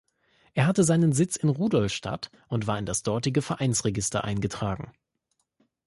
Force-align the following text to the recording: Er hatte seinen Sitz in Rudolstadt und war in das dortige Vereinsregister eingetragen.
Er 0.55 0.65
hatte 0.65 0.83
seinen 0.83 1.13
Sitz 1.13 1.35
in 1.35 1.49
Rudolstadt 1.49 2.31
und 2.47 2.65
war 2.65 2.79
in 2.79 2.87
das 2.87 3.03
dortige 3.03 3.43
Vereinsregister 3.43 4.23
eingetragen. 4.23 4.91